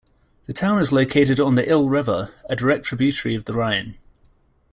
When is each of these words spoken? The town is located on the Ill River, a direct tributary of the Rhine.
The 0.47 0.53
town 0.53 0.79
is 0.79 0.91
located 0.91 1.39
on 1.39 1.53
the 1.53 1.69
Ill 1.69 1.87
River, 1.87 2.33
a 2.49 2.55
direct 2.55 2.85
tributary 2.87 3.35
of 3.35 3.45
the 3.45 3.53
Rhine. 3.53 3.99